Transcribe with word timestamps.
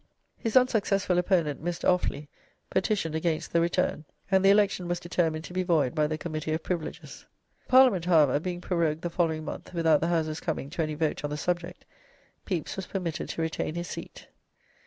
His 0.35 0.57
unsuccessful 0.57 1.19
opponent, 1.19 1.63
Mr. 1.63 1.87
Offley, 1.87 2.27
petitioned 2.71 3.13
against 3.13 3.53
the 3.53 3.61
return, 3.61 4.03
and 4.31 4.43
the 4.43 4.49
election 4.49 4.87
was 4.87 4.99
determined 4.99 5.43
to 5.43 5.53
be 5.53 5.61
void 5.61 5.93
by 5.93 6.07
the 6.07 6.17
Committee 6.17 6.53
of 6.53 6.63
Privileges. 6.63 7.27
The 7.67 7.69
Parliament, 7.69 8.05
however, 8.05 8.39
being 8.39 8.61
prorogued 8.61 9.03
the 9.03 9.11
following 9.11 9.45
month 9.45 9.75
without 9.75 10.01
the 10.01 10.07
House's 10.07 10.39
coming 10.39 10.71
to 10.71 10.81
any 10.81 10.95
vote 10.95 11.23
on 11.23 11.29
the 11.29 11.37
subject, 11.37 11.85
Pepys 12.45 12.75
was 12.77 12.87
permitted 12.87 13.29
to 13.29 13.43
retain 13.43 13.75
his 13.75 13.89
seat. 13.89 14.27